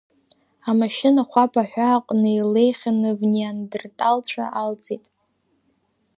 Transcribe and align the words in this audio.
Амашьына 0.69 1.21
Хәаԥ 1.29 1.53
аҳәааҟны 1.63 2.29
илеихьаны 2.39 3.11
внеандерталцәа 3.19 4.45
алҵит. 4.61 5.05